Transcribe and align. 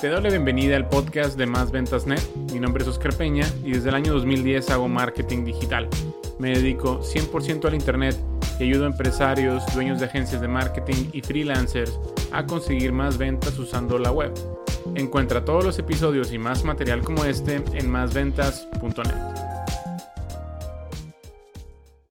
Te 0.00 0.08
doy 0.10 0.22
la 0.22 0.28
bienvenida 0.28 0.76
al 0.76 0.90
podcast 0.90 1.38
de 1.38 1.46
Más 1.46 1.72
Ventas 1.72 2.06
Net. 2.06 2.20
Mi 2.52 2.60
nombre 2.60 2.82
es 2.82 2.88
Oscar 2.88 3.16
Peña 3.16 3.46
y 3.64 3.72
desde 3.72 3.88
el 3.88 3.94
año 3.94 4.12
2010 4.12 4.68
hago 4.68 4.88
marketing 4.88 5.46
digital. 5.46 5.88
Me 6.38 6.50
dedico 6.50 7.00
100% 7.00 7.64
al 7.64 7.74
Internet 7.74 8.14
y 8.60 8.64
ayudo 8.64 8.84
a 8.84 8.88
empresarios, 8.88 9.64
dueños 9.72 9.98
de 9.98 10.04
agencias 10.04 10.42
de 10.42 10.48
marketing 10.48 11.08
y 11.14 11.22
freelancers 11.22 11.98
a 12.30 12.44
conseguir 12.44 12.92
más 12.92 13.16
ventas 13.16 13.58
usando 13.58 13.98
la 13.98 14.12
web. 14.12 14.34
Encuentra 14.96 15.46
todos 15.46 15.64
los 15.64 15.78
episodios 15.78 16.30
y 16.30 16.36
más 16.36 16.62
material 16.62 17.00
como 17.00 17.24
este 17.24 17.64
en 17.72 17.90
másventas.net. 17.90 19.14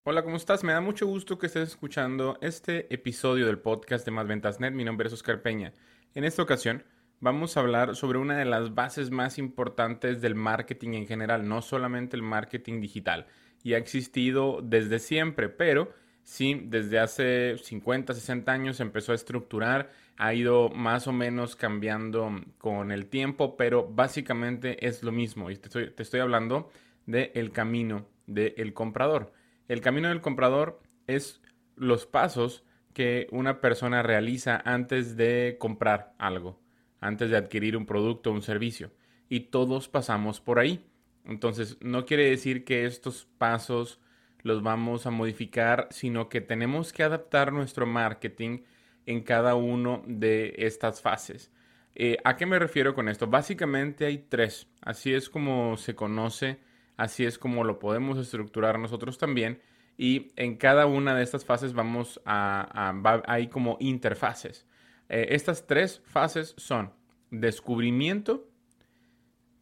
Hola, 0.06 0.24
¿cómo 0.24 0.38
estás? 0.38 0.64
Me 0.64 0.74
da 0.74 0.82
mucho 0.82 1.06
gusto 1.06 1.38
que 1.38 1.46
estés 1.46 1.70
escuchando 1.70 2.40
este 2.42 2.92
episodio 2.92 3.46
del 3.46 3.60
podcast 3.60 4.06
de 4.06 4.12
Más 4.12 4.26
Ventas 4.26 4.60
Net. 4.60 4.72
Mi 4.72 4.84
nombre 4.84 5.08
es 5.08 5.14
Oscar 5.14 5.44
Peña. 5.44 5.72
En 6.16 6.24
esta 6.24 6.42
ocasión 6.42 6.84
vamos 7.26 7.58
a 7.58 7.62
hablar 7.62 7.96
sobre 7.96 8.20
una 8.20 8.38
de 8.38 8.46
las 8.46 8.76
bases 8.76 9.10
más 9.10 9.40
importantes 9.40 10.22
del 10.22 10.36
marketing 10.36 10.94
en 10.94 11.08
general, 11.08 11.48
no 11.48 11.64
solamente 11.64 12.16
el 12.16 12.22
marketing 12.22 12.80
digital. 12.80 13.26
Y 13.64 13.74
ha 13.74 13.80
existido 13.80 14.62
desde 14.62 15.00
siempre, 15.00 15.50
pero 15.50 15.92
sí, 16.22 16.62
desde 16.66 17.00
hace 17.00 17.58
50, 17.58 18.14
60 18.14 18.52
años 18.52 18.80
empezó 18.80 19.12
a 19.12 19.16
estructurar, 19.16 19.90
ha 20.18 20.36
ido 20.36 20.70
más 20.70 21.08
o 21.08 21.14
menos 21.14 21.56
cambiando 21.56 22.30
con 22.60 22.92
el 22.92 23.08
tiempo, 23.08 23.58
pero 23.58 23.88
básicamente 23.92 24.86
es 24.86 25.02
lo 25.02 25.12
mismo. 25.12 25.50
Y 25.50 25.56
te 25.56 25.68
estoy, 25.68 25.90
te 25.90 26.04
estoy 26.04 26.20
hablando 26.20 26.70
del 27.08 27.52
camino 27.52 28.06
del 28.28 28.72
comprador. 28.76 29.34
El 29.68 29.82
camino 29.82 30.10
del 30.10 30.22
comprador 30.22 30.80
es 31.08 31.42
los 31.76 32.06
pasos 32.06 32.64
que 32.94 33.26
una 33.32 33.62
persona 33.62 34.04
realiza 34.04 34.62
antes 34.64 35.18
de 35.18 35.58
comprar 35.60 36.14
algo, 36.20 36.62
antes 37.00 37.30
de 37.30 37.38
adquirir 37.38 37.78
un 37.78 37.86
producto 37.86 38.30
o 38.30 38.34
un 38.34 38.42
servicio. 38.42 38.92
Y 39.30 39.42
todos 39.42 39.90
pasamos 39.90 40.40
por 40.40 40.60
ahí. 40.60 40.86
Entonces, 41.26 41.78
no 41.82 42.06
quiere 42.06 42.30
decir 42.30 42.64
que 42.64 42.86
estos 42.86 43.28
pasos 43.38 44.00
los 44.44 44.62
vamos 44.62 45.08
a 45.08 45.12
modificar, 45.12 45.88
sino 45.90 46.30
que 46.30 46.42
tenemos 46.42 46.94
que 46.94 47.04
adaptar 47.04 47.52
nuestro 47.52 47.86
marketing 47.86 48.60
en 49.06 49.22
cada 49.22 49.56
uno 49.56 50.04
de 50.06 50.54
estas 50.58 51.02
fases. 51.02 51.52
Eh, 51.96 52.18
¿A 52.24 52.36
qué 52.36 52.46
me 52.46 52.60
refiero 52.60 52.94
con 52.94 53.10
esto? 53.10 53.28
Básicamente 53.28 54.06
hay 54.06 54.20
tres. 54.30 54.68
Así 54.82 55.14
es 55.14 55.30
como 55.30 55.78
se 55.78 55.96
conoce 55.96 56.60
Así 56.98 57.26
es 57.26 57.38
como 57.38 57.64
lo 57.64 57.80
podemos 57.80 58.18
estructurar 58.18 58.80
nosotros 58.80 59.18
también. 59.18 59.62
Y 59.98 60.32
en 60.36 60.58
cada 60.58 60.86
una 60.86 61.16
de 61.16 61.24
estas 61.24 61.46
fases 61.46 61.74
vamos 61.74 62.22
a, 62.26 62.94
hay 63.28 63.48
como 63.48 63.78
interfaces. 63.80 64.66
Eh, 65.10 65.28
estas 65.32 65.68
tres 65.68 66.02
fases 66.06 66.54
son 66.58 66.94
descubrimiento, 67.32 68.50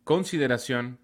consideración, 0.04 1.00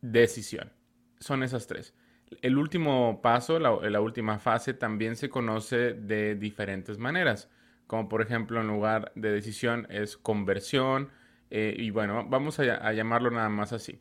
decisión. 0.00 0.72
Son 1.20 1.42
esas 1.42 1.66
tres. 1.66 1.94
El 2.42 2.58
último 2.58 3.20
paso, 3.22 3.58
la, 3.58 4.00
última 4.00 4.38
fase, 4.38 4.74
también 4.74 5.16
se 5.16 5.30
conoce 5.30 5.94
de 5.94 6.34
diferentes 6.34 6.98
maneras. 6.98 7.50
Como 7.86 8.08
por 8.08 8.20
ejemplo, 8.20 8.60
en 8.60 8.66
lugar 8.66 9.12
de 9.14 9.32
decisión 9.32 9.86
es 9.90 10.16
conversión. 10.16 11.10
Eh, 11.50 11.74
y 11.78 11.90
bueno, 11.90 12.26
vamos 12.28 12.60
a 12.60 12.92
llamarlo 12.92 13.30
nada 13.30 13.48
más 13.48 13.72
así. 13.72 13.98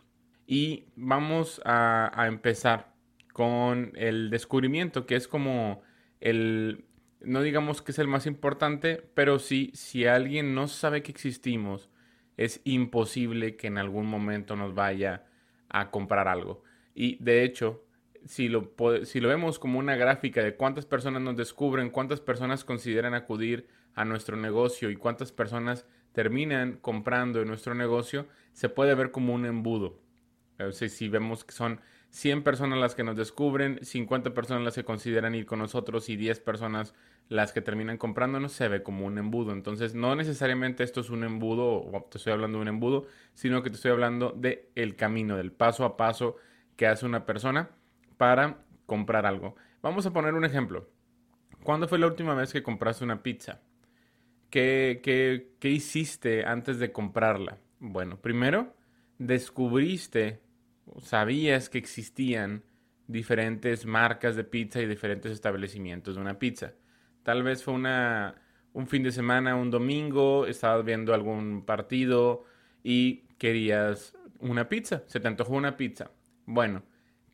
Y 0.47 0.85
vamos 0.95 1.61
a, 1.65 2.25
empezar 2.25 2.93
con 3.33 3.91
el 3.95 4.29
descubrimiento, 4.29 5.05
que 5.05 5.17
es 5.17 5.27
como 5.27 5.81
el, 6.21 6.85
no 7.21 7.41
digamos 7.41 7.81
que 7.81 7.91
es 7.91 7.99
el 7.99 8.07
más 8.07 8.25
importante, 8.25 9.03
pero 9.13 9.39
sí, 9.39 9.71
si 9.73 10.05
alguien 10.05 10.53
no 10.53 10.67
sabe 10.67 11.03
que 11.03 11.11
existimos, 11.11 11.89
es 12.37 12.61
imposible 12.63 13.55
que 13.55 13.67
en 13.67 13.77
algún 13.77 14.05
momento 14.05 14.55
nos 14.55 14.73
vaya 14.73 15.25
a 15.69 15.89
comprar 15.89 16.27
algo. 16.27 16.63
Y 16.93 17.21
de 17.23 17.43
hecho, 17.43 17.83
si 18.25 18.49
lo, 18.49 18.73
si 19.03 19.19
lo 19.19 19.29
vemos 19.29 19.59
como 19.59 19.79
una 19.79 19.95
gráfica 19.95 20.43
de 20.43 20.55
cuántas 20.55 20.85
personas 20.85 21.21
nos 21.21 21.35
descubren, 21.35 21.89
cuántas 21.89 22.21
personas 22.21 22.63
consideran 22.63 23.13
acudir 23.13 23.67
a 23.95 24.05
nuestro 24.05 24.37
negocio 24.37 24.89
y 24.89 24.95
cuántas 24.95 25.31
personas 25.31 25.87
terminan 26.11 26.77
comprando 26.77 27.41
en 27.41 27.47
nuestro 27.47 27.73
negocio, 27.73 28.27
se 28.53 28.69
puede 28.69 28.95
ver 28.95 29.11
como 29.11 29.33
un 29.33 29.45
embudo 29.45 29.99
si 30.71 31.09
vemos 31.09 31.43
que 31.43 31.53
son 31.53 31.81
100 32.17 32.41
personas 32.41 32.79
las 32.79 32.95
que 32.95 33.03
nos 33.03 33.15
descubren, 33.15 33.77
50 33.83 34.33
personas 34.33 34.63
las 34.63 34.73
que 34.73 34.83
consideran 34.83 35.35
ir 35.35 35.45
con 35.45 35.59
nosotros 35.59 36.09
y 36.09 36.15
10 36.15 36.39
personas 36.39 36.95
las 37.29 37.53
que 37.53 37.61
terminan 37.61 37.99
comprándonos, 37.99 38.53
se 38.53 38.67
ve 38.67 38.81
como 38.81 39.05
un 39.05 39.19
embudo. 39.19 39.51
Entonces, 39.51 39.93
no 39.93 40.15
necesariamente 40.15 40.83
esto 40.83 41.01
es 41.01 41.11
un 41.11 41.23
embudo, 41.23 41.75
o 41.75 42.07
te 42.09 42.17
estoy 42.17 42.33
hablando 42.33 42.57
de 42.57 42.63
un 42.63 42.67
embudo, 42.69 43.05
sino 43.35 43.61
que 43.61 43.69
te 43.69 43.75
estoy 43.75 43.91
hablando 43.91 44.33
de 44.35 44.71
el 44.73 44.95
camino, 44.95 45.37
del 45.37 45.51
paso 45.51 45.85
a 45.85 45.95
paso 45.95 46.37
que 46.75 46.87
hace 46.87 47.05
una 47.05 47.27
persona 47.27 47.69
para 48.17 48.63
comprar 48.87 49.27
algo. 49.27 49.55
Vamos 49.83 50.07
a 50.07 50.11
poner 50.11 50.33
un 50.33 50.43
ejemplo. 50.43 50.89
¿Cuándo 51.61 51.87
fue 51.87 51.99
la 51.99 52.07
última 52.07 52.33
vez 52.33 52.51
que 52.51 52.63
compraste 52.63 53.03
una 53.03 53.21
pizza? 53.21 53.61
¿Qué, 54.49 55.01
qué, 55.03 55.51
qué 55.59 55.69
hiciste 55.69 56.45
antes 56.45 56.79
de 56.79 56.91
comprarla? 56.91 57.59
Bueno, 57.79 58.17
primero 58.17 58.73
descubriste 59.19 60.46
sabías 61.01 61.69
que 61.69 61.77
existían 61.77 62.63
diferentes 63.07 63.85
marcas 63.85 64.35
de 64.35 64.43
pizza 64.43 64.81
y 64.81 64.85
diferentes 64.85 65.31
establecimientos 65.31 66.15
de 66.15 66.21
una 66.21 66.39
pizza. 66.39 66.73
Tal 67.23 67.43
vez 67.43 67.63
fue 67.63 67.73
una, 67.73 68.35
un 68.73 68.87
fin 68.87 69.03
de 69.03 69.11
semana, 69.11 69.55
un 69.55 69.71
domingo, 69.71 70.45
estabas 70.45 70.85
viendo 70.85 71.13
algún 71.13 71.65
partido 71.65 72.43
y 72.83 73.27
querías 73.37 74.17
una 74.39 74.69
pizza, 74.69 75.03
se 75.07 75.19
te 75.19 75.27
antojó 75.27 75.55
una 75.55 75.77
pizza. 75.77 76.11
Bueno, 76.45 76.83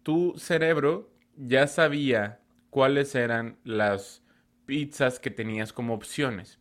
tu 0.04 0.34
cerebro 0.38 1.12
ya 1.36 1.68
sabía 1.68 2.40
cuáles 2.70 3.16
eran 3.16 3.58
las 3.64 4.24
pizzas 4.66 5.20
que 5.20 5.32
tenías 5.32 5.74
como 5.74 5.94
opciones. 5.94 6.60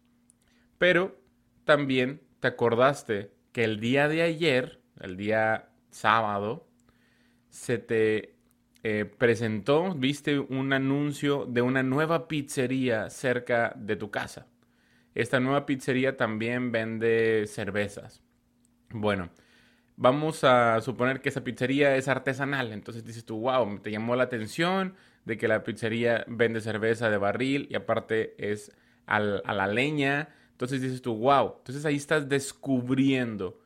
Pero 0.79 1.17
también 1.65 2.23
te 2.41 2.49
acordaste 2.49 3.33
que 3.53 3.65
el 3.65 3.81
día 3.81 4.09
de 4.09 4.23
ayer, 4.23 4.81
el 5.01 5.17
día 5.17 5.71
sábado, 5.91 6.67
se 7.53 7.77
te 7.77 8.35
eh, 8.83 9.05
presentó, 9.05 9.95
viste 9.95 10.39
un 10.39 10.73
anuncio 10.73 11.45
de 11.45 11.61
una 11.61 11.83
nueva 11.83 12.27
pizzería 12.27 13.11
cerca 13.11 13.75
de 13.77 13.95
tu 13.95 14.11
casa. 14.11 14.47
Esta 15.15 15.39
nueva 15.39 15.67
pizzería 15.67 16.17
también 16.17 16.73
vende 16.73 17.45
cervezas. 17.47 18.23
Bueno, 18.89 19.29
vamos 19.97 20.45
a 20.45 20.81
suponer 20.81 21.21
que 21.21 21.29
esa 21.29 21.45
pizzería 21.45 21.95
es 21.95 22.09
artesanal. 22.09 22.73
Entonces 22.73 23.05
dices 23.05 23.27
tú, 23.27 23.39
wow, 23.39 23.79
te 23.81 23.91
llamó 23.91 24.17
la 24.17 24.25
atención 24.25 24.95
de 25.27 25.37
que 25.37 25.47
la 25.47 25.63
pizzería 25.63 26.25
vende 26.29 26.63
cerveza 26.63 27.11
de 27.11 27.19
barril 27.19 27.69
y 27.71 27.75
aparte 27.75 28.35
es 28.39 28.73
a 29.05 29.21
la 29.21 29.67
leña. 29.67 30.31
Entonces 30.53 30.81
dices 30.81 31.03
tú, 31.03 31.15
wow. 31.17 31.57
Entonces 31.59 31.85
ahí 31.85 31.97
estás 31.97 32.31
descubriendo 32.31 33.61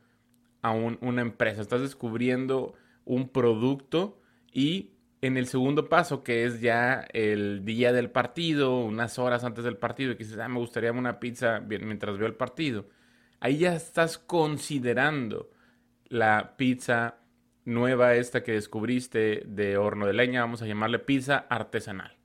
a 0.61 0.71
una 0.71 1.21
empresa, 1.21 1.61
estás 1.61 1.79
descubriendo 1.79 2.75
un 3.07 3.29
producto 3.29 4.21
y 4.51 4.91
en 5.21 5.37
el 5.37 5.47
segundo 5.47 5.89
paso, 5.89 6.23
que 6.23 6.45
es 6.45 6.61
ya 6.61 7.07
el 7.13 7.65
día 7.65 7.91
del 7.91 8.11
partido, 8.11 8.79
unas 8.79 9.17
horas 9.17 9.43
antes 9.43 9.63
del 9.63 9.77
partido, 9.77 10.11
y 10.11 10.15
que 10.15 10.23
dices, 10.23 10.39
ah, 10.39 10.47
me 10.47 10.59
gustaría 10.59 10.91
una 10.91 11.19
pizza 11.19 11.59
mientras 11.59 12.17
veo 12.17 12.27
el 12.27 12.35
partido, 12.35 12.87
ahí 13.39 13.57
ya 13.57 13.75
estás 13.75 14.17
considerando 14.17 15.49
la 16.09 16.55
pizza 16.55 17.17
nueva 17.65 18.15
esta 18.15 18.43
que 18.43 18.53
descubriste 18.53 19.43
de 19.45 19.77
horno 19.77 20.05
de 20.05 20.13
leña, 20.13 20.41
vamos 20.41 20.61
a 20.61 20.67
llamarle 20.67 20.99
pizza 20.99 21.45
artesanal. 21.49 22.15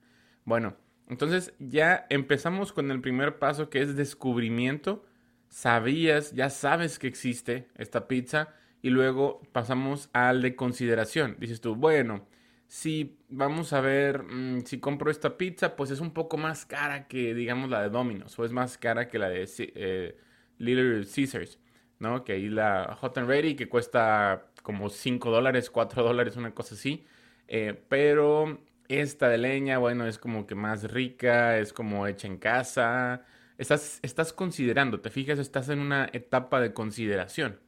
Bueno, 0.45 0.77
entonces 1.09 1.55
ya 1.59 2.07
empezamos 2.11 2.73
con 2.73 2.91
el 2.91 3.01
primer 3.01 3.39
paso 3.39 3.69
que 3.69 3.83
es 3.83 3.97
descubrimiento. 3.97 5.05
Sabías, 5.49 6.33
ya 6.33 6.49
sabes 6.49 6.99
que 6.99 7.09
existe 7.09 7.69
esta 7.77 8.07
pizza, 8.07 8.55
y 8.83 8.91
luego 8.91 9.41
pasamos 9.53 10.11
al 10.13 10.43
de 10.43 10.57
consideración. 10.57 11.37
Dices 11.39 11.61
tú, 11.61 11.77
bueno, 11.77 12.27
si 12.67 13.19
vamos 13.29 13.73
a 13.73 13.81
ver, 13.81 14.25
mm, 14.25 14.63
si 14.65 14.81
compro 14.81 15.11
esta 15.11 15.37
pizza, 15.39 15.77
pues 15.77 15.91
es 15.91 16.01
un 16.01 16.13
poco 16.13 16.37
más 16.37 16.67
cara 16.67 17.07
que, 17.07 17.35
digamos, 17.35 17.71
la 17.71 17.83
de 17.83 17.91
Domino's, 17.91 18.39
o 18.39 18.45
es 18.45 18.53
más 18.53 18.79
cara 18.79 19.09
que 19.09 19.19
la 19.19 19.29
de 19.29 19.49
eh, 19.59 20.17
Little 20.59 21.05
Caesars, 21.07 21.61
¿no? 21.99 22.25
Que 22.25 22.33
ahí 22.33 22.49
la 22.49 22.97
Hot 23.01 23.19
and 23.19 23.29
Ready, 23.29 23.55
que 23.57 23.69
cuesta 23.69 24.51
como 24.63 24.89
5 24.89 25.31
dólares, 25.31 25.71
4 25.71 26.03
dólares, 26.03 26.37
una 26.37 26.55
cosa 26.55 26.75
así. 26.75 27.05
Eh, 27.49 27.81
pero 27.89 28.59
esta 28.89 29.29
de 29.29 29.39
leña, 29.39 29.79
bueno, 29.79 30.07
es 30.07 30.19
como 30.19 30.47
que 30.47 30.55
más 30.55 30.91
rica, 30.91 31.59
es 31.59 31.73
como 31.73 32.07
hecha 32.07 32.27
en 32.29 32.39
casa. 32.39 33.25
Estás, 33.59 34.01
estás 34.03 34.33
considerando, 34.33 35.01
te 35.01 35.11
fijas, 35.11 35.39
estás 35.39 35.69
en 35.69 35.79
una 35.81 36.09
etapa 36.13 36.61
de 36.61 36.73
consideración. 36.73 37.61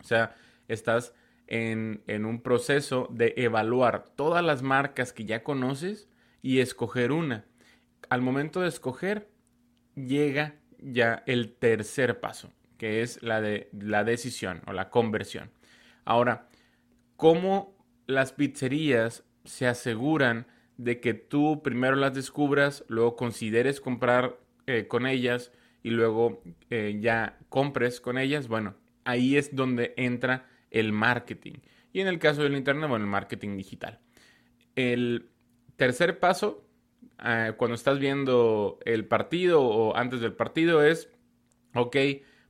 O 0.00 0.04
sea, 0.04 0.36
estás 0.68 1.14
en, 1.46 2.02
un 2.24 2.40
proceso 2.42 3.08
de 3.10 3.34
evaluar 3.36 4.04
todas 4.16 4.44
las 4.44 4.62
marcas 4.62 5.12
que 5.12 5.24
ya 5.24 5.42
conoces 5.42 6.08
y 6.42 6.60
escoger 6.60 7.12
una. 7.12 7.44
Al 8.08 8.22
momento 8.22 8.60
de 8.60 8.68
escoger, 8.68 9.28
llega 9.94 10.56
ya 10.78 11.22
el 11.26 11.54
tercer 11.54 12.20
paso, 12.20 12.52
que 12.78 13.02
es 13.02 13.22
la 13.22 13.40
de 13.40 13.68
la 13.72 14.04
decisión 14.04 14.62
o 14.66 14.72
la 14.72 14.90
conversión. 14.90 15.50
Ahora, 16.04 16.48
¿cómo 17.16 17.76
las 18.06 18.32
pizzerías 18.32 19.24
se 19.44 19.66
aseguran 19.66 20.46
de 20.76 21.00
que 21.00 21.14
tú 21.14 21.62
primero 21.62 21.96
las 21.96 22.14
descubras, 22.14 22.84
luego 22.88 23.16
consideres 23.16 23.80
comprar 23.80 24.38
eh, 24.66 24.86
con 24.88 25.06
ellas 25.06 25.52
y 25.82 25.90
luego 25.90 26.42
eh, 26.70 26.98
ya 27.00 27.38
compres 27.48 28.00
con 28.00 28.18
ellas? 28.18 28.46
Bueno, 28.46 28.74
ahí 29.04 29.36
es 29.36 29.54
donde 29.54 29.94
entra 29.96 30.46
el 30.80 30.92
marketing. 30.92 31.54
Y 31.92 32.00
en 32.00 32.08
el 32.08 32.18
caso 32.18 32.42
del 32.42 32.56
Internet, 32.56 32.88
bueno, 32.88 33.04
el 33.04 33.10
marketing 33.10 33.56
digital. 33.56 34.00
El 34.74 35.30
tercer 35.76 36.18
paso, 36.18 36.66
ah, 37.18 37.52
cuando 37.56 37.74
estás 37.74 37.98
viendo 37.98 38.78
el 38.84 39.06
partido 39.06 39.62
o 39.62 39.96
antes 39.96 40.20
del 40.20 40.34
partido, 40.34 40.82
es, 40.82 41.10
ok, 41.74 41.96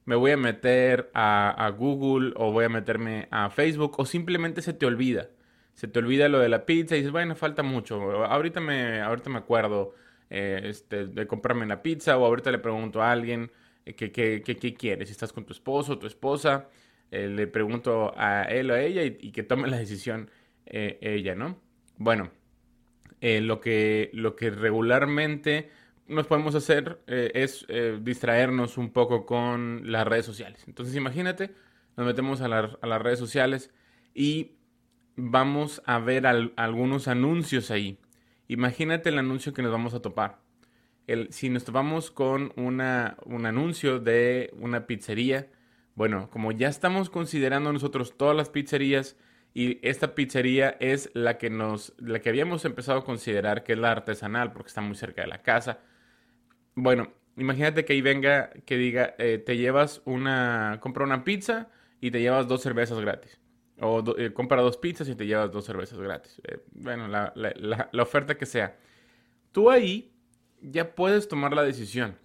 me 0.05 0.17
voy 0.17 0.33
a 0.33 0.37
meter 0.37 1.11
a, 1.15 1.73
Google 1.77 2.33
o 2.37 2.53
voy 2.53 2.65
a 2.65 2.69
meterme 2.69 3.29
a 3.31 3.51
Facebook 3.51 3.99
o 3.99 4.07
simplemente 4.07 4.63
se 4.63 4.73
te 4.73 4.87
olvida. 4.87 5.29
Se 5.75 5.89
te 5.89 5.99
olvida 5.99 6.29
lo 6.29 6.39
de 6.39 6.49
la 6.49 6.65
pizza 6.65 6.95
y 6.95 7.01
dices, 7.01 7.13
bueno, 7.13 7.37
falta 7.37 7.63
mucho. 7.63 8.25
Ahorita 8.25 8.61
me, 8.61 9.01
ahorita 9.01 9.29
me 9.31 9.39
acuerdo 9.39 9.95
eh, 10.31 10.63
este, 10.65 11.07
de 11.07 11.27
comprarme 11.27 11.65
una 11.65 11.83
pizza 11.83 12.17
o 12.17 12.25
ahorita 12.25 12.51
le 12.51 12.59
pregunto 12.59 13.03
a 13.03 13.13
alguien 13.13 13.51
eh, 13.85 13.95
qué 13.95 14.11
que, 14.11 14.75
quieres. 14.75 15.09
Si 15.09 15.13
estás 15.13 15.33
con 15.33 15.45
tu 15.45 15.53
esposo 15.53 15.95
o 15.95 15.99
tu 15.99 16.07
esposa, 16.07 16.69
eh, 17.11 17.29
le 17.29 17.47
pregunto 17.47 18.13
a 18.17 18.43
él 18.43 18.71
o 18.71 18.75
a 18.75 18.81
ella 18.81 19.03
y, 19.05 19.33
que 19.33 19.43
tome 19.43 19.69
la 19.69 19.79
decisión 19.79 20.31
ella, 20.69 21.37
¿no? 21.37 21.61
Bueno, 21.97 22.33
lo, 23.21 23.61
que, 23.61 24.11
lo 24.13 24.35
que 24.35 24.51
regularmente 24.51 25.71
nos 26.09 26.27
podemos 26.27 26.55
hacer 26.55 27.01
eh, 27.07 27.33
es 27.35 27.65
eh, 27.69 27.99
distraernos 28.01 28.79
un 28.79 28.91
poco 28.91 29.27
con 29.27 29.91
las 29.91 30.07
redes 30.07 30.27
sociales. 30.27 30.65
Entonces 30.67 30.95
imagínate, 30.95 31.53
nos 31.97 32.07
metemos 32.07 32.41
a, 32.41 32.49
las 32.49 33.03
redes 33.03 33.19
sociales 33.19 33.71
y 34.15 34.53
vamos 35.17 35.83
a 35.87 35.99
ver 35.99 36.27
algunos 36.27 37.09
anuncios 37.09 37.71
ahí. 37.71 37.99
Imagínate 38.49 39.09
el 39.09 39.19
anuncio 39.19 39.53
que 39.53 39.63
nos 39.63 39.73
vamos 39.73 39.95
a 39.95 40.01
topar. 40.01 40.39
El, 41.07 41.33
si 41.33 41.51
nos 41.51 41.65
topamos 41.65 42.11
con 42.11 42.53
una, 42.57 43.17
un 43.25 43.47
anuncio 43.47 43.99
de 43.99 44.53
una 44.59 44.87
pizzería, 44.87 45.49
bueno, 45.97 46.31
como 46.31 46.53
ya 46.53 46.69
estamos 46.69 47.11
considerando 47.11 47.73
nosotros 47.73 48.17
todas 48.17 48.37
las 48.37 48.49
pizzerías 48.51 49.17
y 49.55 49.81
esta 49.87 50.15
pizzería 50.15 50.77
es 50.79 51.11
la 51.15 51.39
que 51.39 51.51
nos, 51.51 51.95
la 51.99 52.21
que 52.21 52.29
habíamos 52.29 52.65
empezado 52.65 53.01
a 53.01 53.05
considerar 53.05 53.65
que 53.65 53.73
es 53.73 53.79
la 53.79 53.91
artesanal 53.91 54.53
porque 54.53 54.69
está 54.69 54.83
muy 54.83 54.95
cerca 54.95 55.23
de 55.23 55.29
la 55.29 55.43
casa, 55.43 55.81
bueno, 56.77 57.11
imagínate 57.37 57.85
que 57.85 57.95
ahí 57.95 58.03
venga, 58.03 58.51
que 58.65 58.77
diga, 58.77 59.15
eh, 59.19 59.39
te 59.39 59.57
llevas 59.57 60.03
una, 60.05 60.79
compra 60.81 61.05
una 61.05 61.25
pizza 61.25 61.69
y 62.01 62.11
te 62.11 62.21
llevas 62.21 62.47
dos 62.47 62.63
cervezas 62.63 63.01
gratis. 63.01 63.41
O 63.81 64.03
eh, 64.19 64.33
compra 64.33 64.63
dos 64.63 64.79
pizzas 64.79 65.09
y 65.09 65.15
te 65.15 65.27
llevas 65.27 65.51
dos 65.51 65.65
cervezas 65.65 65.99
gratis. 65.99 66.41
Eh, 66.45 66.61
bueno, 66.73 67.09
la, 67.09 67.33
la, 67.35 68.03
oferta 68.03 68.37
que 68.37 68.47
sea. 68.47 68.79
Tú 69.53 69.71
ahí 69.71 70.15
ya 70.63 70.95
puedes 70.95 71.29
tomar 71.29 71.55
la 71.55 71.63
decisión 71.63 72.17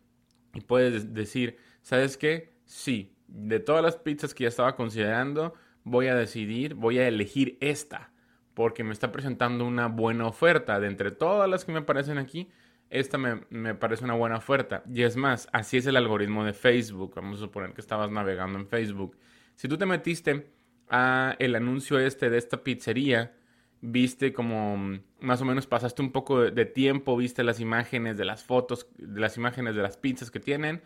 y 0.53 0.61
puedes 0.61 1.13
decir, 1.13 1.57
¿sabes 1.81 2.17
qué? 2.17 2.53
Sí, 2.65 3.10
de 3.31 3.59
todas 3.59 3.83
las 3.83 3.95
pizzas 3.97 4.33
que 4.33 4.43
ya 4.43 4.49
estaba 4.49 4.75
considerando, 4.75 5.53
voy 5.83 6.07
a 6.07 6.15
decidir, 6.15 6.75
voy 6.75 6.99
a 6.99 7.07
elegir 7.07 7.57
esta, 7.61 8.11
porque 8.53 8.83
me 8.83 8.93
está 8.93 9.11
presentando 9.11 9.65
una 9.65 9.87
buena 9.87 10.27
oferta. 10.27 10.79
De 10.79 10.87
entre 10.87 11.11
todas 11.11 11.49
las 11.49 11.65
que 11.65 11.71
me 11.71 11.79
aparecen 11.79 12.17
aquí, 12.17 12.49
esta 12.89 13.17
me, 13.17 13.73
parece 13.75 14.03
una 14.03 14.13
buena 14.13 14.37
oferta. 14.37 14.83
Y 14.93 15.03
es 15.03 15.15
más, 15.15 15.47
así 15.53 15.77
es 15.77 15.85
el 15.85 15.95
algoritmo 15.95 16.43
de 16.43 16.53
Facebook. 16.53 17.13
Vamos 17.15 17.37
a 17.39 17.45
suponer 17.45 17.73
que 17.73 17.81
estabas 17.81 18.11
navegando 18.11 18.59
en 18.59 18.67
Facebook. 18.67 19.17
Si 19.55 19.67
tú 19.67 19.77
te 19.77 19.85
metiste 19.85 20.51
a 20.89 21.35
el 21.39 21.55
anuncio 21.55 21.99
este 21.99 22.29
de 22.29 22.37
esta 22.37 22.63
pizzería, 22.63 23.33
viste 23.79 24.33
como 24.33 24.77
mm, 24.77 25.01
más 25.21 25.41
o 25.41 25.45
menos 25.45 25.67
pasaste 25.67 26.01
un 26.01 26.11
poco 26.11 26.41
de, 26.41 26.65
tiempo, 26.65 27.17
viste 27.17 27.43
las 27.43 27.59
imágenes 27.59 28.17
de 28.17 28.25
las 28.25 28.43
fotos, 28.43 28.87
de 28.97 29.19
las 29.19 29.37
imágenes 29.37 29.75
de 29.75 29.81
las 29.81 29.97
pizzas 29.97 30.29
que 30.29 30.39
tienen, 30.39 30.81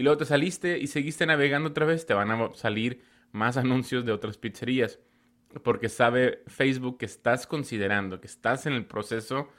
y 0.00 0.02
luego 0.02 0.16
te 0.16 0.24
saliste 0.24 0.78
y 0.78 0.86
seguiste 0.86 1.26
navegando 1.26 1.68
otra 1.68 1.84
vez, 1.84 2.06
te 2.06 2.14
van 2.14 2.30
a 2.30 2.54
salir 2.54 3.02
más 3.32 3.58
anuncios 3.58 4.06
de 4.06 4.12
otras 4.12 4.38
pizzerías. 4.38 4.98
Porque 5.62 5.90
sabe 5.90 6.42
Facebook 6.46 6.96
que 6.96 7.04
estás 7.04 7.46
considerando, 7.46 8.18
que 8.18 8.26
estás 8.26 8.64
en 8.64 8.72
el 8.72 8.86
proceso 8.86 9.50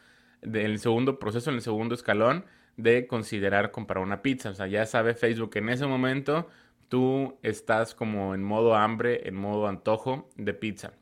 del 0.42 0.80
segundo 0.80 1.20
proceso, 1.20 1.52
en 1.52 1.58
el 1.58 1.62
segundo 1.62 1.94
escalón 1.94 2.46
de 2.76 3.06
considerar 3.06 3.70
comprar 3.70 4.04
una 4.04 4.24
pizza. 4.24 4.50
O 4.50 4.56
sea, 4.56 4.66
ya 4.66 4.88
sabe 4.88 5.14
Facebook 5.14 5.52
que 5.52 5.60
en 5.60 5.70
ese 5.70 5.86
momento 5.86 6.50
tú 6.90 7.38
estás 7.44 7.94
como 7.94 8.34
en 8.34 8.42
modo 8.42 8.74
hambre, 8.74 9.28
en 9.28 9.36
modo 9.36 9.68
antojo 9.68 10.28
de 10.38 10.56
pizza. 10.56 10.94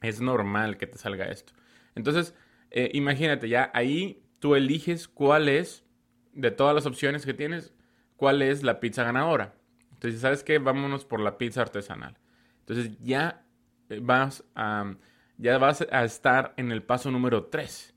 Es 0.00 0.22
normal 0.22 0.78
que 0.78 0.86
te 0.86 0.96
salga 0.96 1.26
esto. 1.26 1.52
Entonces, 1.94 2.34
eh, 2.70 2.88
imagínate, 2.94 3.50
ya 3.50 3.70
ahí 3.74 4.22
tú 4.38 4.54
eliges 4.54 5.08
cuál 5.08 5.50
es, 5.50 5.84
de 6.32 6.50
todas 6.50 6.74
las 6.74 6.86
opciones 6.86 7.26
que 7.26 7.34
tienes, 7.34 7.74
cuál 8.18 8.42
es 8.42 8.62
la 8.62 8.80
pizza 8.80 9.04
ganadora. 9.04 9.54
Entonces, 9.94 10.20
¿sabes 10.20 10.44
qué? 10.44 10.58
Vámonos 10.58 11.06
por 11.06 11.20
la 11.20 11.38
pizza 11.38 11.62
artesanal. 11.62 12.18
Entonces, 12.60 12.98
ya 13.00 13.46
eh, 13.88 14.00
vas 14.02 14.44
a, 14.54 14.94
ya 15.38 15.56
vas 15.56 15.86
a 15.90 16.04
estar 16.04 16.52
en 16.58 16.70
el 16.70 16.82
paso 16.82 17.10
número 17.10 17.46
3 17.46 17.94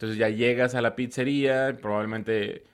entonces 0.00 0.16
ya 0.16 0.30
llegas 0.30 0.74
a 0.74 0.80
la 0.80 0.96
pizzería, 0.96 1.76
probablemente 1.78 2.64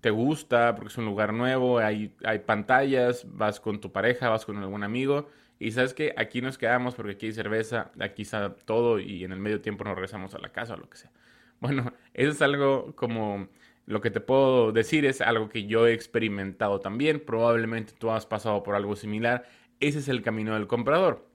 te 0.00 0.10
gusta 0.10 0.74
porque 0.74 0.88
es 0.88 0.98
un 0.98 1.04
lugar 1.04 1.32
nuevo, 1.32 1.78
hay, 1.78 2.12
hay 2.24 2.40
pantallas, 2.40 3.24
vas 3.28 3.60
con 3.60 3.80
tu 3.80 3.92
pareja, 3.92 4.28
vas 4.28 4.44
con 4.44 4.56
algún 4.56 4.82
amigo 4.82 5.28
y 5.60 5.70
sabes 5.70 5.94
que 5.94 6.12
aquí 6.16 6.40
nos 6.40 6.58
quedamos 6.58 6.96
porque 6.96 7.12
aquí 7.12 7.26
hay 7.26 7.32
cerveza, 7.34 7.92
aquí 8.00 8.22
está 8.22 8.56
todo 8.56 8.98
y 8.98 9.22
en 9.22 9.30
el 9.30 9.38
medio 9.38 9.60
tiempo 9.60 9.84
nos 9.84 9.94
regresamos 9.94 10.34
a 10.34 10.40
la 10.40 10.48
casa 10.48 10.74
o 10.74 10.76
lo 10.76 10.90
que 10.90 10.98
sea. 10.98 11.12
Bueno, 11.60 11.92
eso 12.14 12.32
es 12.32 12.42
algo 12.42 12.96
como 12.96 13.46
lo 13.92 14.00
que 14.00 14.10
te 14.10 14.20
puedo 14.20 14.72
decir 14.72 15.04
es 15.04 15.20
algo 15.20 15.50
que 15.50 15.66
yo 15.66 15.86
he 15.86 15.92
experimentado 15.92 16.80
también, 16.80 17.20
probablemente 17.24 17.92
tú 17.98 18.10
has 18.10 18.24
pasado 18.24 18.62
por 18.62 18.74
algo 18.74 18.96
similar, 18.96 19.44
ese 19.80 19.98
es 19.98 20.08
el 20.08 20.22
camino 20.22 20.54
del 20.54 20.66
comprador. 20.66 21.28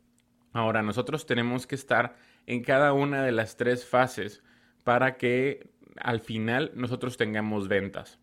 Ahora, 0.54 0.82
nosotros 0.82 1.28
tenemos 1.28 1.68
que 1.68 1.76
estar 1.76 2.16
en 2.48 2.64
cada 2.64 2.94
una 2.94 3.24
de 3.24 3.32
las 3.32 3.58
tres 3.58 3.86
fases 3.86 4.42
para 4.84 5.18
que 5.18 5.70
al 5.98 6.20
final 6.20 6.72
nosotros 6.74 7.16
tengamos 7.16 7.68
ventas. 7.68 8.20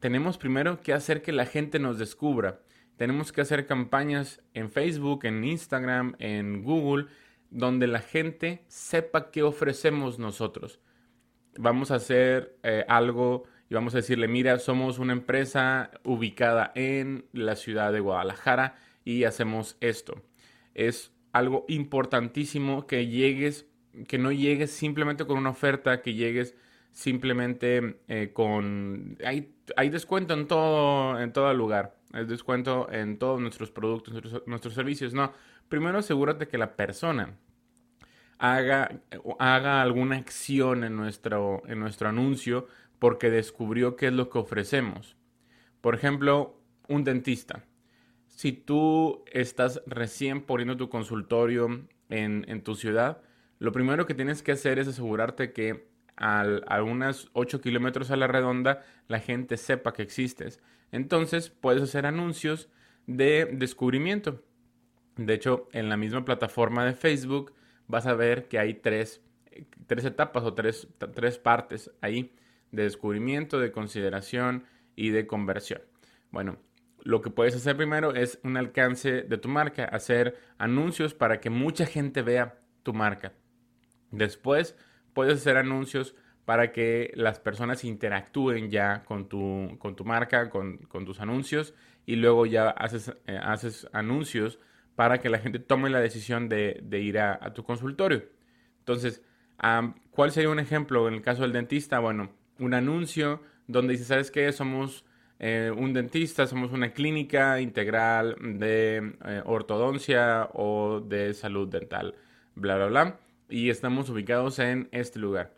Tenemos 0.00 0.38
primero 0.38 0.80
que 0.80 0.94
hacer 0.94 1.20
que 1.20 1.32
la 1.32 1.44
gente 1.44 1.78
nos 1.78 1.98
descubra. 1.98 2.60
Tenemos 2.96 3.30
que 3.30 3.42
hacer 3.42 3.66
campañas 3.66 4.42
en 4.54 4.70
Facebook, 4.70 5.26
en 5.26 5.44
Instagram, 5.44 6.14
en 6.18 6.62
Google, 6.62 7.08
donde 7.50 7.86
la 7.88 8.00
gente 8.00 8.64
sepa 8.68 9.30
qué 9.30 9.42
ofrecemos 9.42 10.18
nosotros. 10.18 10.80
Vamos 11.58 11.90
a 11.90 11.96
hacer 11.96 12.56
eh, 12.62 12.84
algo 12.88 13.44
y 13.68 13.74
vamos 13.74 13.94
a 13.94 13.98
decirle, 13.98 14.28
mira, 14.28 14.58
somos 14.58 14.98
una 14.98 15.12
empresa 15.12 15.90
ubicada 16.04 16.72
en 16.74 17.26
la 17.32 17.56
ciudad 17.56 17.92
de 17.92 18.00
Guadalajara 18.00 18.76
y 19.04 19.24
hacemos 19.24 19.76
esto. 19.80 20.22
Es 20.74 21.12
algo 21.32 21.64
importantísimo 21.68 22.86
que 22.86 23.06
llegues 23.06 23.66
que 24.08 24.18
no 24.18 24.32
llegues 24.32 24.70
simplemente 24.70 25.24
con 25.26 25.38
una 25.38 25.50
oferta, 25.50 26.02
que 26.02 26.14
llegues 26.14 26.54
simplemente 26.92 28.00
eh, 28.08 28.30
con... 28.32 29.16
Hay, 29.24 29.54
hay, 29.76 29.88
descuento 29.90 30.34
en 30.34 30.46
todo, 30.46 31.18
en 31.20 31.32
todo 31.32 31.52
lugar, 31.54 31.96
hay 32.12 32.26
descuento 32.26 32.90
en 32.90 33.18
todos 33.18 33.40
nuestros 33.40 33.70
productos, 33.70 34.14
nuestros, 34.46 34.74
servicios. 34.74 35.14
No, 35.14 35.32
primero 35.68 35.98
asegúrate 35.98 36.48
que 36.48 36.58
la 36.58 36.76
persona 36.76 37.36
haga, 38.38 39.00
haga 39.38 39.82
alguna 39.82 40.16
acción 40.16 40.84
en 40.84 40.96
nuestro, 40.96 41.62
en 41.66 41.80
nuestro 41.80 42.08
anuncio 42.08 42.66
porque 42.98 43.30
descubrió 43.30 43.96
qué 43.96 44.08
es 44.08 44.12
lo 44.12 44.30
que 44.30 44.38
ofrecemos. 44.38 45.16
Por 45.80 45.94
ejemplo, 45.94 46.60
un 46.88 47.04
dentista. 47.04 47.64
Si 48.28 48.52
tú 48.52 49.24
estás 49.32 49.82
recién 49.86 50.42
poniendo 50.42 50.76
tu 50.76 50.88
consultorio 50.88 51.86
en, 52.08 52.62
tu 52.62 52.74
ciudad, 52.74 53.22
lo 53.58 53.72
primero 53.72 54.06
que 54.06 54.14
tienes 54.14 54.42
que 54.42 54.52
hacer 54.52 54.78
es 54.78 54.88
asegurarte 54.88 55.52
que 55.52 55.88
a 56.16 56.82
unas 56.82 57.28
8 57.34 57.60
kilómetros 57.60 58.10
a 58.10 58.16
la 58.16 58.26
redonda 58.26 58.82
la 59.06 59.20
gente 59.20 59.56
sepa 59.56 59.92
que 59.92 60.02
existes. 60.02 60.60
Entonces 60.92 61.50
puedes 61.50 61.82
hacer 61.82 62.06
anuncios 62.06 62.68
de 63.06 63.46
descubrimiento. 63.52 64.42
De 65.16 65.34
hecho, 65.34 65.68
en 65.72 65.88
la 65.88 65.96
misma 65.96 66.24
plataforma 66.24 66.84
de 66.84 66.94
Facebook 66.94 67.52
vas 67.86 68.06
a 68.06 68.14
ver 68.14 68.48
que 68.48 68.58
hay 68.58 68.74
tres, 68.74 69.22
tres 69.86 70.04
etapas 70.04 70.44
o 70.44 70.54
tres, 70.54 70.88
tres 71.14 71.38
partes 71.38 71.90
ahí 72.00 72.34
de 72.72 72.84
descubrimiento, 72.84 73.58
de 73.58 73.72
consideración 73.72 74.64
y 74.94 75.10
de 75.10 75.26
conversión. 75.26 75.82
Bueno, 76.30 76.58
lo 77.02 77.22
que 77.22 77.30
puedes 77.30 77.54
hacer 77.54 77.76
primero 77.76 78.14
es 78.14 78.40
un 78.42 78.56
alcance 78.56 79.22
de 79.22 79.38
tu 79.38 79.48
marca, 79.48 79.84
hacer 79.84 80.36
anuncios 80.58 81.14
para 81.14 81.40
que 81.40 81.50
mucha 81.50 81.86
gente 81.86 82.22
vea 82.22 82.58
tu 82.82 82.92
marca. 82.92 83.32
Después 84.10 84.76
puedes 85.12 85.34
hacer 85.34 85.56
anuncios 85.56 86.14
para 86.44 86.72
que 86.72 87.12
las 87.14 87.40
personas 87.40 87.84
interactúen 87.84 88.70
ya 88.70 89.04
con 89.04 89.28
tu, 89.28 89.76
con 89.78 89.96
tu 89.96 90.04
marca, 90.04 90.48
con, 90.48 90.78
tus 90.88 91.20
anuncios 91.20 91.74
y 92.06 92.16
luego 92.16 92.46
ya 92.46 92.70
haces, 92.70 93.12
eh, 93.26 93.38
haces 93.42 93.88
anuncios 93.92 94.60
para 94.94 95.18
que 95.18 95.28
la 95.28 95.38
gente 95.38 95.58
tome 95.58 95.90
la 95.90 96.00
decisión 96.00 96.48
de, 96.48 96.82
ir 96.90 97.18
a, 97.18 97.52
tu 97.52 97.64
consultorio. 97.64 98.24
Entonces, 98.78 99.22
¿cuál 100.10 100.30
sería 100.30 100.50
un 100.50 100.58
ejemplo 100.58 101.08
en 101.08 101.14
el 101.14 101.22
caso 101.22 101.42
del 101.42 101.52
dentista? 101.52 101.98
Bueno, 101.98 102.30
un 102.58 102.74
anuncio 102.74 103.40
donde 103.66 103.92
dice, 103.92 104.04
¿sabes 104.04 104.30
qué? 104.30 104.50
Somos 104.52 105.04
eh, 105.38 105.72
un 105.76 105.92
dentista, 105.92 106.46
somos 106.46 106.72
una 106.72 106.92
clínica 106.92 107.60
integral 107.60 108.36
de 108.58 109.16
eh, 109.24 109.42
ortodoncia 109.44 110.48
o 110.54 111.00
de 111.00 111.34
salud 111.34 111.68
dental, 111.68 112.14
bla, 112.54 112.76
bla, 112.76 112.86
bla. 112.86 113.20
Y 113.48 113.70
estamos 113.70 114.08
ubicados 114.10 114.58
en 114.58 114.88
este 114.92 115.18
lugar. 115.18 115.54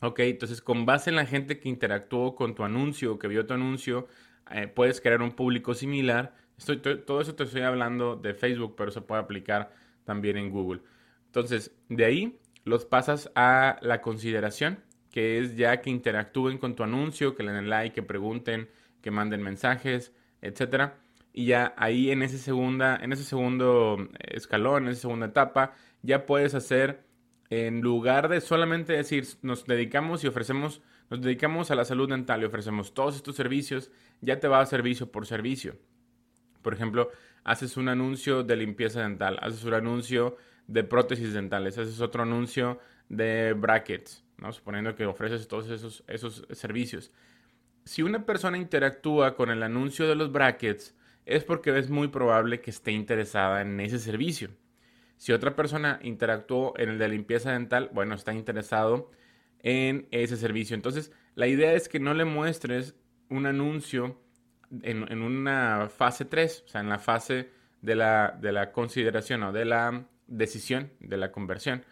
Ok, 0.00 0.20
entonces 0.20 0.60
con 0.60 0.84
base 0.86 1.10
en 1.10 1.16
la 1.16 1.26
gente 1.26 1.58
que 1.58 1.68
interactuó 1.68 2.34
con 2.34 2.54
tu 2.54 2.62
anuncio, 2.64 3.18
que 3.18 3.28
vio 3.28 3.46
tu 3.46 3.54
anuncio, 3.54 4.06
eh, 4.50 4.68
puedes 4.68 5.00
crear 5.00 5.22
un 5.22 5.32
público 5.32 5.74
similar. 5.74 6.34
Estoy, 6.58 6.78
todo 6.78 7.20
eso 7.20 7.34
te 7.34 7.44
estoy 7.44 7.62
hablando 7.62 8.16
de 8.16 8.34
Facebook, 8.34 8.74
pero 8.76 8.90
se 8.90 9.00
puede 9.00 9.22
aplicar 9.22 9.72
también 10.04 10.36
en 10.36 10.50
Google. 10.50 10.82
Entonces, 11.26 11.74
de 11.88 12.04
ahí 12.04 12.38
los 12.64 12.84
pasas 12.84 13.30
a 13.34 13.78
la 13.80 14.02
consideración, 14.02 14.78
que 15.16 15.38
es 15.38 15.56
ya 15.56 15.80
que 15.80 15.88
interactúen 15.88 16.58
con 16.58 16.76
tu 16.76 16.82
anuncio, 16.82 17.34
que 17.34 17.42
le 17.42 17.50
den 17.50 17.70
like, 17.70 17.94
que 17.94 18.02
pregunten, 18.02 18.68
que 19.00 19.10
manden 19.10 19.40
mensajes, 19.40 20.12
etcétera. 20.42 20.98
Y 21.32 21.46
ya 21.46 21.72
ahí 21.78 22.10
en 22.10 22.22
ese, 22.22 22.36
segunda, 22.36 22.98
en 23.02 23.14
ese 23.14 23.24
segundo 23.24 24.10
escalón, 24.18 24.84
en 24.84 24.90
esa 24.90 25.00
segunda 25.00 25.24
etapa, 25.24 25.72
ya 26.02 26.26
puedes 26.26 26.54
hacer 26.54 27.06
en 27.48 27.80
lugar 27.80 28.28
de 28.28 28.42
solamente 28.42 28.92
decir 28.92 29.26
nos 29.40 29.64
dedicamos 29.64 30.22
y 30.22 30.26
ofrecemos, 30.26 30.82
nos 31.08 31.22
dedicamos 31.22 31.70
a 31.70 31.76
la 31.76 31.86
salud 31.86 32.10
dental 32.10 32.42
y 32.42 32.44
ofrecemos 32.44 32.92
todos 32.92 33.16
estos 33.16 33.36
servicios, 33.36 33.90
ya 34.20 34.38
te 34.38 34.48
va 34.48 34.60
a 34.60 34.66
servicio 34.66 35.10
por 35.10 35.24
servicio. 35.24 35.78
Por 36.60 36.74
ejemplo, 36.74 37.08
haces 37.42 37.78
un 37.78 37.88
anuncio 37.88 38.42
de 38.42 38.56
limpieza 38.56 39.00
dental, 39.00 39.38
haces 39.40 39.64
un 39.64 39.72
anuncio 39.72 40.36
de 40.66 40.84
prótesis 40.84 41.32
dentales, 41.32 41.78
haces 41.78 42.02
otro 42.02 42.22
anuncio 42.22 42.80
de 43.08 43.54
brackets, 43.54 44.25
suponiendo 44.50 44.94
que 44.94 45.06
ofreces 45.06 45.48
todos 45.48 45.68
esos, 45.70 46.04
esos 46.06 46.46
servicios. 46.50 47.12
Si 47.84 48.02
una 48.02 48.26
persona 48.26 48.58
interactúa 48.58 49.36
con 49.36 49.50
el 49.50 49.62
anuncio 49.62 50.08
de 50.08 50.16
los 50.16 50.32
brackets, 50.32 50.94
es 51.24 51.44
porque 51.44 51.76
es 51.76 51.90
muy 51.90 52.08
probable 52.08 52.60
que 52.60 52.70
esté 52.70 52.92
interesada 52.92 53.60
en 53.62 53.80
ese 53.80 53.98
servicio. 53.98 54.50
Si 55.16 55.32
otra 55.32 55.56
persona 55.56 55.98
interactuó 56.02 56.74
en 56.78 56.90
el 56.90 56.98
de 56.98 57.08
limpieza 57.08 57.52
dental, 57.52 57.90
bueno, 57.92 58.14
está 58.14 58.32
interesado 58.32 59.10
en 59.60 60.06
ese 60.10 60.36
servicio. 60.36 60.74
Entonces, 60.74 61.12
la 61.34 61.46
idea 61.48 61.72
es 61.72 61.88
que 61.88 61.98
no 61.98 62.14
le 62.14 62.24
muestres 62.24 62.94
un 63.28 63.46
anuncio 63.46 64.20
en, 64.82 65.22
una 65.22 65.88
fase 65.88 66.24
3, 66.24 66.64
o 66.66 66.68
sea, 66.68 66.80
en 66.80 66.88
la 66.88 66.98
fase 66.98 67.50
de 67.82 67.96
la, 67.96 68.36
de 68.40 68.52
la 68.52 68.72
consideración 68.72 69.42
o 69.42 69.52
de 69.52 69.64
la 69.64 70.06
decisión, 70.26 70.92
de 71.00 71.16
la 71.16 71.32
conversión, 71.32 71.84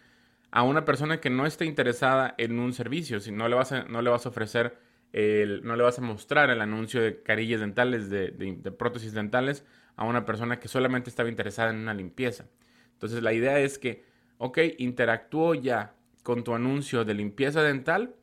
a 0.51 0.63
una 0.63 0.85
persona 0.85 1.19
que 1.19 1.29
no 1.29 1.45
esté 1.45 1.65
interesada 1.65 2.33
en 2.37 2.59
un 2.59 2.73
servicio. 2.73 3.19
Si 3.19 3.31
no 3.31 3.47
le 3.47 3.55
vas 3.55 3.71
a, 3.71 3.83
no 3.83 4.01
le 4.01 4.09
vas 4.09 4.25
a 4.25 4.29
ofrecer, 4.29 4.77
el, 5.13 5.63
no 5.63 5.75
le 5.75 5.83
vas 5.83 5.99
a 5.99 6.01
mostrar 6.01 6.49
el 6.49 6.61
anuncio 6.61 7.01
de 7.01 7.21
carillas 7.21 7.61
dentales, 7.61 8.09
de, 8.09 8.31
prótesis 8.77 9.13
dentales, 9.13 9.65
a 9.95 10.05
una 10.05 10.25
persona 10.25 10.59
que 10.59 10.67
solamente 10.67 11.09
estaba 11.09 11.29
interesada 11.29 11.69
en 11.69 11.77
una 11.77 11.93
limpieza. 11.93 12.45
Entonces 12.93 13.23
la 13.23 13.33
idea 13.33 13.59
es 13.59 13.79
que, 13.79 14.03
ok, 14.37 14.59
interactúo 14.77 15.55
ya 15.55 15.95
con 16.23 16.43
tu 16.43 16.53
anuncio 16.53 17.05
de 17.05 17.13
limpieza 17.13 17.61
dental 17.61 18.15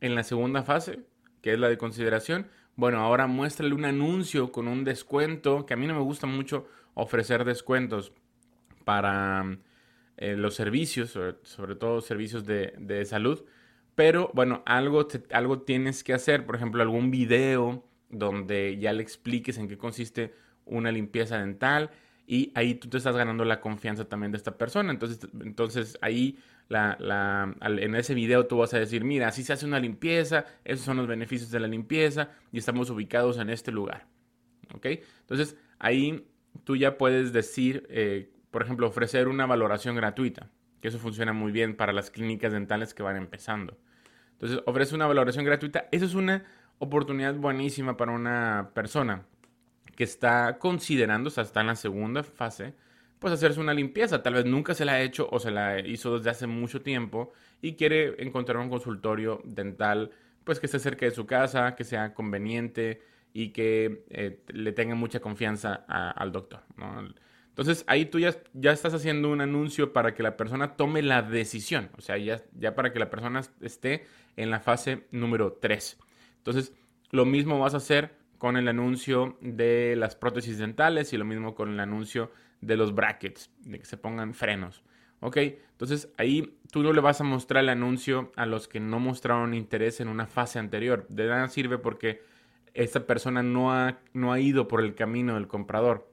en 0.00 0.14
la 0.14 0.24
segunda 0.24 0.62
fase, 0.62 1.00
que 1.42 1.52
es 1.52 1.58
la 1.58 1.68
de 1.68 1.76
consideración. 1.76 2.46
Bueno, 2.76 3.00
ahora 3.00 3.26
muéstrale 3.26 3.74
un 3.74 3.84
anuncio 3.84 4.52
con 4.52 4.68
un 4.68 4.84
descuento, 4.84 5.66
que 5.66 5.74
a 5.74 5.76
mí 5.76 5.86
no 5.86 5.94
me 5.94 6.00
gusta 6.00 6.26
mucho 6.26 6.66
ofrecer 6.94 7.44
descuentos 7.44 8.12
para 8.84 9.58
eh, 10.18 10.36
los 10.36 10.54
servicios, 10.54 11.10
sobre, 11.42 11.76
todo 11.76 12.00
servicios 12.00 12.44
de, 12.44 13.04
salud. 13.06 13.44
Pero 13.94 14.30
bueno, 14.34 14.62
algo, 14.66 15.06
algo 15.30 15.62
tienes 15.62 16.02
que 16.02 16.12
hacer, 16.12 16.44
por 16.44 16.56
ejemplo, 16.56 16.82
algún 16.82 17.10
video 17.10 17.84
donde 18.10 18.78
ya 18.78 18.92
le 18.92 19.02
expliques 19.02 19.58
en 19.58 19.68
qué 19.68 19.78
consiste 19.78 20.34
una 20.64 20.90
limpieza 20.90 21.38
dental 21.38 21.90
y 22.26 22.52
ahí 22.56 22.74
tú 22.74 22.88
te 22.88 22.98
estás 22.98 23.16
ganando 23.16 23.44
la 23.44 23.60
confianza 23.60 24.06
también 24.06 24.32
de 24.32 24.38
esta 24.38 24.58
persona. 24.58 24.90
Entonces, 24.90 25.20
entonces 25.40 25.96
ahí 26.02 26.38
la, 26.68 27.54
en 27.62 27.94
ese 27.94 28.14
video 28.14 28.46
tú 28.46 28.58
vas 28.58 28.74
a 28.74 28.78
decir, 28.78 29.04
mira, 29.04 29.28
así 29.28 29.44
se 29.44 29.52
hace 29.52 29.66
una 29.66 29.78
limpieza, 29.78 30.46
esos 30.64 30.84
son 30.84 30.96
los 30.96 31.06
beneficios 31.06 31.50
de 31.50 31.60
la 31.60 31.68
limpieza 31.68 32.32
y 32.52 32.58
estamos 32.58 32.90
ubicados 32.90 33.38
en 33.38 33.50
este 33.50 33.72
lugar. 33.72 34.06
¿Ok? 34.74 34.86
Entonces 35.20 35.56
ahí 35.78 36.26
tú 36.64 36.76
ya 36.76 36.98
puedes 36.98 37.32
decir, 37.32 37.86
eh, 37.88 38.30
por 38.58 38.64
ejemplo, 38.64 38.88
ofrecer 38.88 39.28
una 39.28 39.46
valoración 39.46 39.94
gratuita, 39.94 40.50
que 40.80 40.88
eso 40.88 40.98
funciona 40.98 41.32
muy 41.32 41.52
bien 41.52 41.76
para 41.76 41.92
las 41.92 42.10
clínicas 42.10 42.52
dentales 42.52 42.92
que 42.92 43.04
van 43.04 43.14
empezando. 43.14 43.78
Entonces, 44.32 44.60
ofrece 44.66 44.96
una 44.96 45.06
valoración 45.06 45.44
gratuita. 45.44 45.86
Eso 45.92 46.06
es 46.06 46.14
una 46.14 46.44
oportunidad 46.80 47.36
buenísima 47.36 47.96
para 47.96 48.10
una 48.10 48.72
persona 48.74 49.26
que 49.94 50.02
está 50.02 50.58
considerando, 50.58 51.28
o 51.28 51.30
sea, 51.30 51.44
está 51.44 51.60
en 51.60 51.68
la 51.68 51.76
segunda 51.76 52.24
fase, 52.24 52.74
pues 53.20 53.32
hacerse 53.32 53.60
una 53.60 53.72
limpieza. 53.74 54.24
Tal 54.24 54.34
vez 54.34 54.44
nunca 54.44 54.74
se 54.74 54.84
la 54.84 54.94
ha 54.94 55.02
hecho 55.02 55.28
o 55.30 55.38
se 55.38 55.52
la 55.52 55.78
hizo 55.78 56.18
desde 56.18 56.30
hace 56.30 56.48
mucho 56.48 56.82
tiempo 56.82 57.32
y 57.62 57.76
quiere 57.76 58.20
encontrar 58.20 58.56
un 58.56 58.70
consultorio 58.70 59.40
dental, 59.44 60.10
pues 60.42 60.58
que 60.58 60.66
esté 60.66 60.80
cerca 60.80 61.06
de 61.06 61.12
su 61.12 61.26
casa, 61.26 61.76
que 61.76 61.84
sea 61.84 62.12
conveniente 62.12 63.02
y 63.32 63.50
que 63.50 64.02
eh, 64.10 64.40
le 64.48 64.72
tenga 64.72 64.96
mucha 64.96 65.20
confianza 65.20 65.74
al 65.86 66.32
doctor. 66.32 66.64
Entonces 67.58 67.82
ahí 67.88 68.04
tú 68.04 68.20
ya, 68.20 68.36
ya, 68.52 68.70
estás 68.70 68.94
haciendo 68.94 69.30
un 69.30 69.40
anuncio 69.40 69.92
para 69.92 70.14
que 70.14 70.22
la 70.22 70.36
persona 70.36 70.76
tome 70.76 71.02
la 71.02 71.22
decisión, 71.22 71.90
o 71.98 72.00
sea, 72.00 72.16
ya, 72.16 72.40
ya 72.52 72.76
para 72.76 72.92
que 72.92 73.00
la 73.00 73.10
persona 73.10 73.42
esté 73.60 74.06
en 74.36 74.50
la 74.50 74.60
fase 74.60 75.08
número 75.10 75.54
3. 75.54 75.98
Entonces, 76.36 76.72
lo 77.10 77.24
mismo 77.24 77.58
vas 77.58 77.74
a 77.74 77.78
hacer 77.78 78.14
con 78.38 78.56
el 78.56 78.68
anuncio 78.68 79.38
de 79.40 79.96
las 79.96 80.14
prótesis 80.14 80.58
dentales 80.58 81.12
y 81.12 81.16
lo 81.16 81.24
mismo 81.24 81.56
con 81.56 81.72
el 81.72 81.80
anuncio 81.80 82.30
de 82.60 82.76
los 82.76 82.94
brackets, 82.94 83.50
de 83.64 83.80
que 83.80 83.86
se 83.86 83.96
pongan 83.96 84.34
frenos. 84.34 84.84
Ok, 85.18 85.38
entonces 85.38 86.12
ahí 86.16 86.60
tú 86.70 86.84
no 86.84 86.92
le 86.92 87.00
vas 87.00 87.20
a 87.20 87.24
mostrar 87.24 87.64
el 87.64 87.70
anuncio 87.70 88.30
a 88.36 88.46
los 88.46 88.68
que 88.68 88.78
no 88.78 89.00
mostraron 89.00 89.52
interés 89.52 89.98
en 89.98 90.06
una 90.06 90.28
fase 90.28 90.60
anterior. 90.60 91.08
De 91.08 91.26
nada 91.26 91.48
sirve 91.48 91.78
porque 91.78 92.22
esta 92.72 93.04
persona 93.04 93.42
no 93.42 93.72
ha, 93.72 93.98
no 94.12 94.32
ha 94.32 94.38
ido 94.38 94.68
por 94.68 94.80
el 94.80 94.94
camino 94.94 95.34
del 95.34 95.48
comprador. 95.48 96.08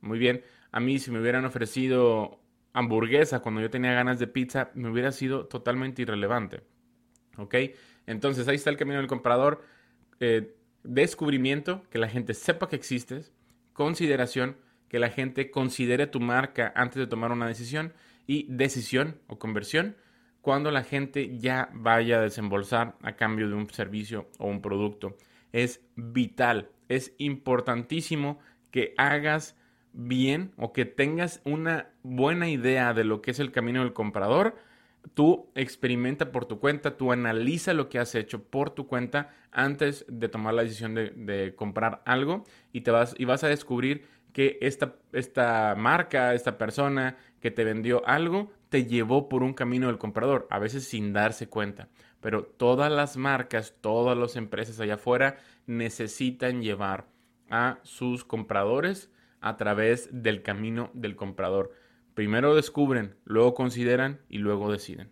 Muy 0.00 0.18
bien, 0.18 0.42
a 0.72 0.80
mí 0.80 0.98
si 0.98 1.10
me 1.10 1.20
hubieran 1.20 1.44
ofrecido 1.44 2.40
hamburguesa 2.72 3.40
cuando 3.40 3.60
yo 3.60 3.70
tenía 3.70 3.92
ganas 3.92 4.18
de 4.18 4.26
pizza, 4.26 4.70
me 4.74 4.90
hubiera 4.90 5.12
sido 5.12 5.46
totalmente 5.46 6.02
irrelevante. 6.02 6.62
¿Ok? 7.36 7.54
Entonces 8.06 8.46
ahí 8.48 8.56
está 8.56 8.70
el 8.70 8.76
camino 8.76 8.98
del 8.98 9.06
comprador. 9.06 9.62
Eh, 10.20 10.56
descubrimiento, 10.82 11.82
que 11.90 11.98
la 11.98 12.08
gente 12.08 12.34
sepa 12.34 12.68
que 12.68 12.76
existes, 12.76 13.32
consideración, 13.72 14.56
que 14.88 14.98
la 14.98 15.10
gente 15.10 15.50
considere 15.50 16.06
tu 16.06 16.20
marca 16.20 16.72
antes 16.74 16.96
de 16.96 17.06
tomar 17.06 17.32
una 17.32 17.46
decisión 17.46 17.92
y 18.26 18.46
decisión 18.48 19.20
o 19.26 19.38
conversión 19.38 19.96
cuando 20.40 20.70
la 20.70 20.82
gente 20.82 21.38
ya 21.38 21.70
vaya 21.72 22.18
a 22.18 22.22
desembolsar 22.22 22.96
a 23.02 23.14
cambio 23.14 23.48
de 23.48 23.54
un 23.54 23.68
servicio 23.70 24.28
o 24.38 24.46
un 24.46 24.62
producto. 24.62 25.16
Es 25.52 25.80
vital, 25.96 26.70
es 26.88 27.14
importantísimo 27.18 28.38
que 28.70 28.94
hagas 28.96 29.56
bien 29.92 30.52
o 30.56 30.72
que 30.72 30.84
tengas 30.84 31.40
una 31.44 31.90
buena 32.02 32.48
idea 32.48 32.94
de 32.94 33.04
lo 33.04 33.22
que 33.22 33.32
es 33.32 33.40
el 33.40 33.52
camino 33.52 33.80
del 33.80 33.92
comprador 33.92 34.54
tú 35.14 35.50
experimenta 35.54 36.32
por 36.32 36.44
tu 36.44 36.58
cuenta, 36.58 36.96
tú 36.96 37.12
analiza 37.12 37.74
lo 37.74 37.88
que 37.88 37.98
has 37.98 38.14
hecho 38.14 38.42
por 38.42 38.70
tu 38.70 38.86
cuenta 38.86 39.34
antes 39.50 40.04
de 40.08 40.28
tomar 40.28 40.54
la 40.54 40.62
decisión 40.62 40.94
de, 40.94 41.54
comprar 41.56 42.02
algo 42.04 42.44
y, 42.72 42.82
te 42.82 42.90
vas, 42.90 43.14
y 43.18 43.24
vas 43.24 43.44
a 43.44 43.48
descubrir 43.48 44.06
que 44.32 44.58
esta, 44.60 44.96
esta 45.12 45.74
marca, 45.76 46.34
esta 46.34 46.56
persona 46.56 47.16
que 47.40 47.50
te 47.50 47.64
vendió 47.64 48.06
algo, 48.06 48.52
te 48.68 48.84
llevó 48.84 49.28
por 49.28 49.42
un 49.42 49.54
camino 49.54 49.88
del 49.88 49.98
comprador, 49.98 50.46
a 50.50 50.58
veces 50.58 50.84
sin 50.84 51.12
darse 51.12 51.48
cuenta. 51.48 51.88
Pero 52.20 52.44
todas 52.44 52.92
las 52.92 53.16
marcas, 53.16 53.74
todas 53.80 54.16
las 54.16 54.36
empresas 54.36 54.78
allá 54.78 54.94
afuera 54.94 55.38
necesitan 55.66 56.62
llevar 56.62 57.06
a 57.48 57.80
sus 57.82 58.24
compradores 58.24 59.10
a 59.40 59.56
través 59.56 60.08
del 60.12 60.42
camino 60.42 60.90
del 60.94 61.16
comprador. 61.16 61.72
Primero 62.14 62.54
descubren, 62.54 63.16
luego 63.24 63.54
consideran 63.54 64.20
y 64.28 64.38
luego 64.38 64.70
deciden. 64.70 65.10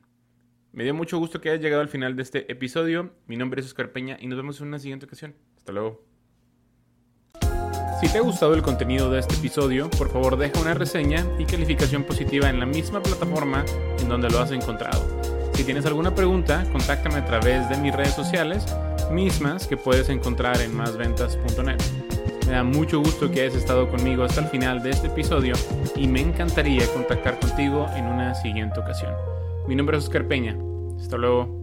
Me 0.73 0.85
dio 0.85 0.95
mucho 0.95 1.19
gusto 1.19 1.41
que 1.41 1.51
hayas 1.51 1.63
llegado 1.63 1.83
al 1.83 1.89
final 1.89 2.15
de 2.17 2.23
este 2.23 2.53
episodio. 2.53 3.15
Mi 3.27 3.37
nombre 3.37 3.61
es 3.61 3.67
Oscar 3.67 3.93
Peña 3.93 4.19
y 4.21 4.27
nos 4.27 4.37
vemos 4.37 4.61
en 4.61 4.69
una 4.69 4.79
siguiente 4.79 5.07
ocasión. 5.07 5.35
Hasta 5.57 5.73
luego. 5.73 6.05
Si 8.01 8.09
te 8.09 8.19
ha 8.19 8.21
gustado 8.21 8.55
el 8.55 8.63
contenido 8.63 9.11
de 9.11 9.19
este 9.19 9.35
episodio, 9.35 9.91
por 9.91 10.09
favor 10.11 10.37
deja 10.37 10.61
una 10.61 10.75
reseña 10.75 11.27
y 11.37 11.45
calificación 11.47 12.05
positiva 12.05 12.49
en 12.49 12.61
la 12.61 12.67
misma 12.67 13.03
plataforma 13.03 13.65
en 13.99 14.09
donde 14.09 14.31
lo 14.31 14.39
has 14.39 14.53
encontrado. 14.53 15.05
Si 15.55 15.65
tienes 15.65 15.85
alguna 15.85 16.15
pregunta, 16.15 16.65
contáctame 16.71 17.17
a 17.17 17.25
través 17.25 17.69
de 17.69 17.77
mis 17.79 17.93
redes 17.93 18.15
sociales, 18.15 18.65
mismas 19.11 19.67
que 19.67 19.77
puedes 19.77 20.09
encontrar 20.11 20.61
en 20.61 20.77
másventas.net. 20.77 22.18
Me 22.49 22.55
da 22.55 22.65
mucho 22.65 23.01
gusto 23.01 23.31
que 23.31 23.43
hayas 23.43 23.57
estado 23.57 23.91
conmigo 23.91 24.25
hasta 24.25 24.41
el 24.41 24.47
final 24.47 24.83
de 24.83 24.89
este 24.89 25.09
episodio 25.09 25.55
y 25.95 26.09
me 26.09 26.23
encantaría 26.23 26.87
contactar 26.95 27.39
contigo 27.39 27.87
en 27.95 28.07
una 28.07 28.35
siguiente 28.35 28.81
ocasión. 28.81 29.13
Mi 29.67 29.75
nombre 29.75 29.99
es 29.99 30.05
Oscar 30.05 30.27
Peña. 30.27 30.57
Hasta 30.99 31.19
luego. 31.19 31.58